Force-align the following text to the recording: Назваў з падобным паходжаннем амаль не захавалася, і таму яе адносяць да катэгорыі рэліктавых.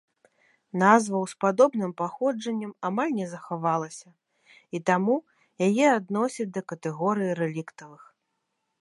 Назваў 0.83 1.23
з 1.33 1.37
падобным 1.45 1.91
паходжаннем 2.01 2.71
амаль 2.89 3.13
не 3.19 3.27
захавалася, 3.35 4.09
і 4.75 4.83
таму 4.91 5.15
яе 5.69 5.85
адносяць 5.99 6.51
да 6.57 6.61
катэгорыі 6.73 7.31
рэліктавых. 7.47 8.03